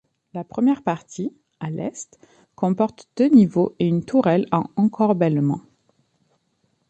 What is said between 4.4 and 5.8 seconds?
en encorbellement.